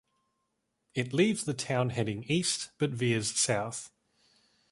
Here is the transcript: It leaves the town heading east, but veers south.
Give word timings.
It 0.95 1.13
leaves 1.13 1.43
the 1.43 1.53
town 1.53 1.91
heading 1.91 2.23
east, 2.23 2.71
but 2.79 2.89
veers 2.89 3.29
south. 3.35 3.91